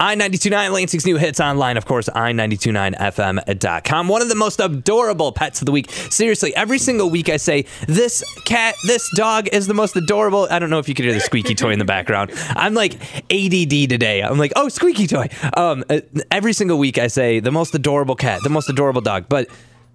[0.00, 4.08] I929 Lansing's new hits online, of course, i929fm.com.
[4.08, 5.90] One of the most adorable pets of the week.
[5.90, 10.48] Seriously, every single week I say, this cat, this dog is the most adorable.
[10.50, 12.32] I don't know if you can hear the squeaky toy in the background.
[12.56, 12.94] I'm like
[13.30, 14.22] ADD today.
[14.22, 15.28] I'm like, oh, squeaky toy.
[15.54, 19.26] Um, uh, every single week I say, the most adorable cat, the most adorable dog.
[19.28, 19.50] But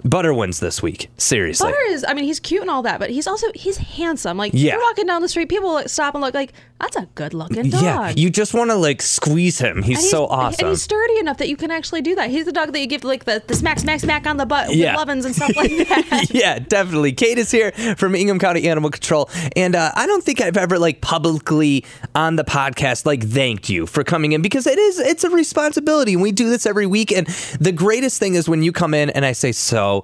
[0.06, 1.10] Butter wins this week.
[1.18, 1.66] Seriously.
[1.68, 4.38] Butter is, I mean, he's cute and all that, but he's also, he's handsome.
[4.38, 4.74] Like, Yeah.
[4.74, 7.82] you're walking down the street, people stop and look like, that's a good looking dog.
[7.84, 9.82] Yeah, you just want to like squeeze him.
[9.82, 10.66] He's, And so awesome.
[10.66, 12.30] And he's sturdy enough that you can actually do that.
[12.30, 14.76] He's the dog that you give like the, the smack, smack, smack on the butt
[14.76, 14.91] Yeah.
[14.91, 16.28] with lovin's and stuff like that.
[16.31, 17.14] yeah, definitely.
[17.14, 20.78] Kate is here from Ingham County Animal Control, and uh, I don't think I've ever
[20.78, 25.23] like publicly on the podcast like thanked you for coming in because it is it's
[25.23, 27.12] a responsibility, we do this every week.
[27.12, 27.26] And
[27.59, 29.95] the greatest thing is when you come in and I say, "So,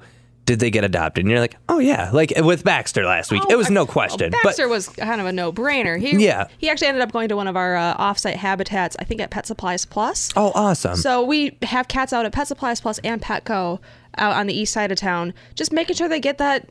[0.46, 3.56] did they get adopted?" And you're like, "Oh yeah," like with Baxter last week, it
[3.58, 4.32] was no question.
[4.32, 6.00] Well, Baxter but was kind of a no-brainer.
[6.00, 6.48] He, Yeah.
[6.58, 9.30] He actually ended up going to one of our uh, off-site habitats, I think at
[9.30, 10.30] Pet Supplies Plus.
[10.36, 10.96] oh, awesome.
[10.96, 13.80] So we have cats out at Pet Supplies Plus and Petco
[14.18, 16.68] out on the east side of town, just making sure they get that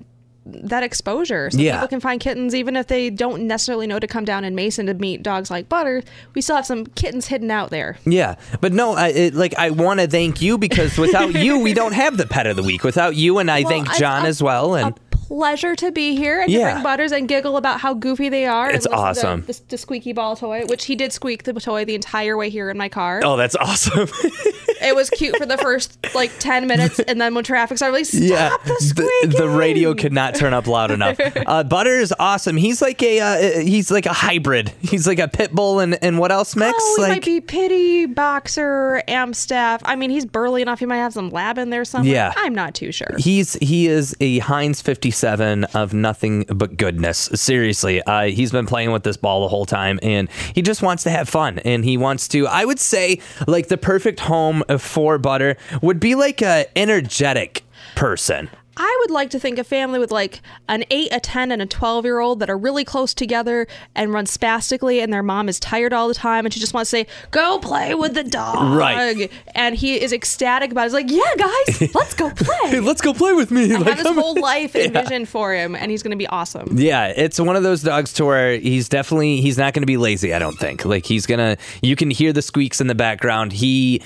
[0.53, 1.75] that exposure so Yeah.
[1.77, 4.87] people can find kittens even if they don't necessarily know to come down in Mason
[4.87, 6.03] to meet dogs like Butter.
[6.35, 7.99] We still have some kittens hidden out there.
[8.05, 11.73] Yeah, but no, I, it, like I want to thank you because without you, we
[11.75, 12.83] don't have the pet of the week.
[12.85, 14.75] Without you, and I Well, thank John a- as well.
[14.75, 16.73] And pleasure to be here and Yeah.
[16.73, 18.69] bring Butters and giggle about how goofy they are.
[18.69, 19.45] It's awesome.
[19.47, 22.69] The, the squeaky ball toy, which he did squeak the toy the entire way here
[22.69, 23.21] in my car.
[23.25, 24.09] oh, that's awesome.
[24.83, 28.07] It was cute for the first like ten minutes, and then when traffic started, like
[28.07, 29.31] stop the the, squeaking.
[29.31, 31.19] the radio could not turn up loud enough.
[31.51, 32.57] Uh, Butter is awesome.
[32.57, 34.73] He's like a uh, he's like a hybrid.
[34.81, 36.75] He's like a pit bull and and what else mix?
[36.79, 39.81] Oh, he like might be pity, boxer, amstaff.
[39.85, 40.79] I mean, he's burly enough.
[40.81, 42.13] He might have some lab in there somewhere.
[42.13, 42.33] Yeah.
[42.37, 43.17] I'm not too sure.
[43.19, 47.31] He's he is a Heinz 57 of nothing but goodness.
[47.35, 51.03] Seriously, uh, he's been playing with this ball the whole time, and he just wants
[51.05, 52.47] to have fun, and he wants to.
[52.47, 57.65] I would say like the perfect home for Butter would be like a energetic
[57.97, 58.51] person.
[58.77, 61.67] I would like to think a family with like an 8, a 10, and a
[61.67, 65.61] 12 year old that are really close together and run spastically, and their mom is
[65.61, 68.75] tired all the time and she just wants to say, Go play with the dog.
[68.79, 69.31] Right.
[69.55, 70.85] And he is ecstatic about it.
[70.85, 72.81] He's like, Yeah, guys, let's go play.
[72.81, 73.75] Let's go play with me.
[73.75, 76.29] I Like, have his I'm- whole life envisioned for him, and he's going to be
[76.29, 76.79] awesome.
[76.79, 79.99] Yeah, it's one of those dogs to where he's definitely he's not going to be
[79.99, 80.33] lazy.
[80.33, 80.87] I don't think.
[80.87, 81.59] Like he's gonna.
[81.83, 83.53] You can hear the squeaks in the background.
[83.53, 84.01] He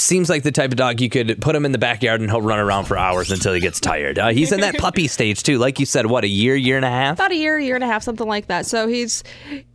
[0.00, 2.40] seems like the type of dog you could put him in the backyard and he'll
[2.40, 4.18] run around for hours until he gets tired.
[4.18, 5.58] Uh, he's in that puppy stage too.
[5.58, 7.16] Like you said, what a year, year and a half.
[7.16, 8.66] about a year, year and a half, something like that.
[8.66, 9.22] So he's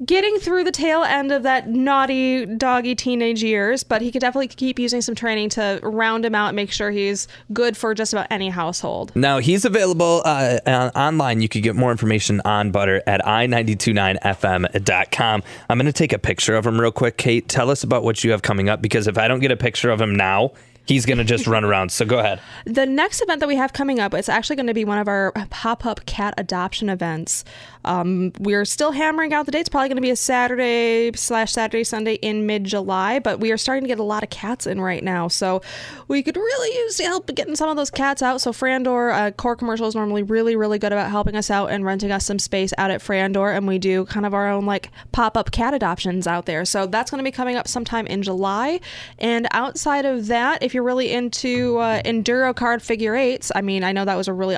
[0.06, 4.48] getting through the tail end of that naughty, doggy teenage years, but he could definitely
[4.48, 8.14] keep using some training to round him out and make sure he's good for just
[8.14, 9.14] about any household.
[9.16, 10.60] Now he's available uh,
[10.96, 11.42] online.
[11.42, 15.44] You could get more information on Butter at i929fm.com.
[15.70, 17.18] I'm going to take a picture of him real quick.
[17.18, 19.58] Kate, tell us about what you have coming up because if I don't get a
[19.58, 20.52] picture of him now,
[20.86, 21.92] he's going to just run around.
[21.92, 22.42] So go ahead.
[22.66, 25.08] The next event that we have coming up, it's actually going to be one of
[25.08, 27.44] our pop up cat adoption events.
[27.86, 29.70] Um, we're still hammering out the dates.
[29.70, 33.58] Probably going to be a Saturday slash Saturday Sunday in mid July, but we are
[33.58, 35.28] starting to get a lot of cats in right now.
[35.28, 35.62] So
[36.08, 38.42] we could really use the help getting some of those cats out.
[38.42, 41.86] So Frandor, uh, Core Commercial is normally really, really good about helping us out and
[41.86, 44.90] renting us some space out at Frandor, and we do kind of our own like
[45.12, 46.66] pop up cat adoptions out there.
[46.66, 48.80] So that's going to be coming up sometime in July.
[49.20, 53.84] And outside of that, if you're really into uh, enduro card figure eights, I mean,
[53.84, 54.58] I know that was a really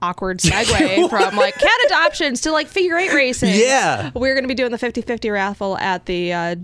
[0.00, 3.54] awkward segue from like cat adoptions to like figure eight racing.
[3.54, 4.10] Yeah.
[4.14, 6.54] We're going to be doing the 50 50 raffle at the uh,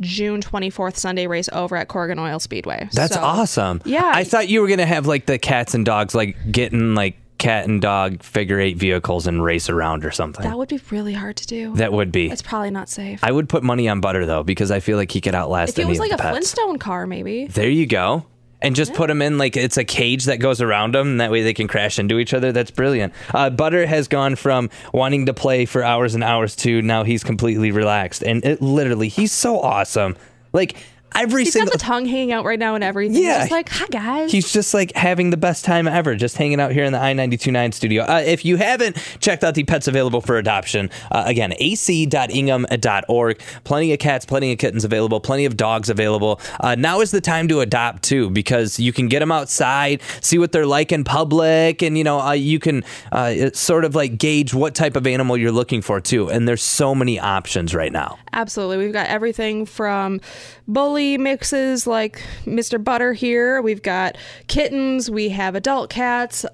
[0.00, 2.88] June 24th Sunday race over at Corrigan Oil Speedway.
[2.92, 3.80] That's So- awesome.
[3.84, 4.10] Yeah.
[4.14, 7.66] I thought you were gonna have like the cats and dogs like getting like cat
[7.66, 10.44] and dog figure eight vehicles and race around or something.
[10.44, 11.74] That would be really hard to do.
[11.74, 12.30] That would be.
[12.30, 13.18] It's probably not safe.
[13.22, 15.78] I would put money on Butter though because I feel like he could outlast if
[15.78, 16.30] it any was of like the a pets.
[16.30, 17.46] Flintstone car, maybe.
[17.46, 18.26] There you go.
[18.64, 21.32] And just put them in like it's a cage that goes around them, and that
[21.32, 22.52] way they can crash into each other.
[22.52, 23.12] That's brilliant.
[23.34, 27.24] Uh, Butter has gone from wanting to play for hours and hours to now he's
[27.24, 30.16] completely relaxed, and it literally he's so awesome.
[30.52, 30.76] Like
[31.14, 33.22] every He's single got the tongue hanging out right now and everything.
[33.22, 33.40] Yeah.
[33.40, 34.32] Just like, hi guys.
[34.32, 37.12] He's just like having the best time ever, just hanging out here in the I
[37.12, 38.04] 929 studio.
[38.04, 43.40] Uh, if you haven't checked out the pets available for adoption, uh, again, ac.ingham.org.
[43.64, 46.40] Plenty of cats, plenty of kittens available, plenty of dogs available.
[46.60, 50.38] Uh, now is the time to adopt too, because you can get them outside, see
[50.38, 54.18] what they're like in public, and you know, uh, you can uh, sort of like
[54.18, 56.30] gauge what type of animal you're looking for too.
[56.30, 58.18] And there's so many options right now.
[58.32, 58.78] Absolutely.
[58.78, 60.20] We've got everything from
[60.66, 62.82] bully mixes like Mr.
[62.82, 63.60] Butter here.
[63.62, 64.16] We've got
[64.46, 65.10] kittens.
[65.10, 66.44] We have adult cats.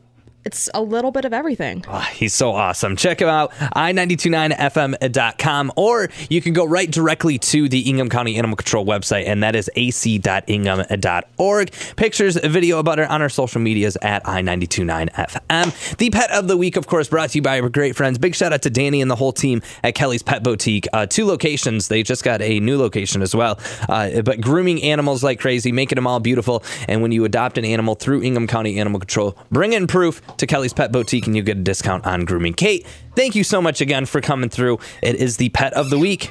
[0.48, 1.84] It's a little bit of everything.
[1.88, 2.96] Oh, he's so awesome.
[2.96, 8.56] Check him out, i929fm.com, or you can go right directly to the Ingham County Animal
[8.56, 11.72] Control website, and that is ac.ingham.org.
[11.96, 15.96] Pictures, video about it on our social medias at i929fm.
[15.98, 18.16] The pet of the week, of course, brought to you by our great friends.
[18.16, 20.86] Big shout out to Danny and the whole team at Kelly's Pet Boutique.
[20.94, 21.88] Uh, two locations.
[21.88, 23.60] They just got a new location as well.
[23.86, 26.64] Uh, but grooming animals like crazy, making them all beautiful.
[26.88, 30.46] And when you adopt an animal through Ingham County Animal Control, bring in proof to
[30.46, 32.54] Kelly's Pet Boutique and you get a discount on grooming.
[32.54, 34.78] Kate, thank you so much again for coming through.
[35.02, 36.26] It is the pet of the week.